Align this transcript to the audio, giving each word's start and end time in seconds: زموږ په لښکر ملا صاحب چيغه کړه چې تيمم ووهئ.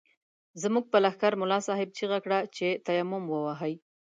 زموږ 0.61 0.85
په 0.91 0.97
لښکر 1.03 1.33
ملا 1.41 1.59
صاحب 1.67 1.89
چيغه 1.97 2.19
کړه 2.25 2.39
چې 2.55 2.67
تيمم 2.85 3.23
ووهئ. 3.29 3.75